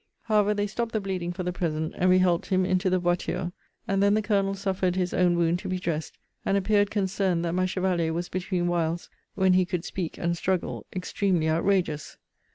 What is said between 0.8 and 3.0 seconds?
the bleeding for the present; and we helped him into the